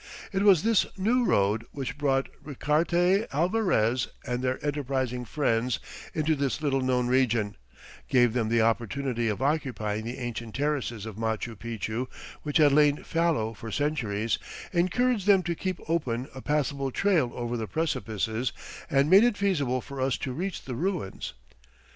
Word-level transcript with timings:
It 0.33 0.41
was 0.41 0.63
this 0.63 0.87
new 0.97 1.25
road 1.25 1.63
which 1.73 1.95
brought 1.99 2.27
Richarte, 2.43 3.27
Alvarez, 3.31 4.07
and 4.25 4.41
their 4.43 4.57
enterprising 4.65 5.25
friends 5.25 5.77
into 6.15 6.35
this 6.35 6.59
little 6.59 6.81
known 6.81 7.05
region, 7.05 7.55
gave 8.09 8.33
them 8.33 8.49
the 8.49 8.63
opportunity 8.63 9.27
of 9.27 9.43
occupying 9.43 10.03
the 10.03 10.17
ancient 10.17 10.55
terraces 10.55 11.05
of 11.05 11.17
Machu 11.17 11.55
Picchu, 11.55 12.07
which 12.41 12.57
had 12.57 12.71
lain 12.71 13.03
fallow 13.03 13.53
for 13.53 13.71
centuries, 13.71 14.39
encouraged 14.73 15.27
them 15.27 15.43
to 15.43 15.53
keep 15.53 15.79
open 15.87 16.27
a 16.33 16.41
passable 16.41 16.89
trail 16.89 17.29
over 17.35 17.55
the 17.55 17.67
precipices, 17.67 18.53
and 18.89 19.07
made 19.07 19.23
it 19.23 19.37
feasible 19.37 19.81
for 19.81 20.01
us 20.01 20.17
to 20.17 20.33
reach 20.33 20.63
the 20.63 20.73
ruins. 20.73 21.35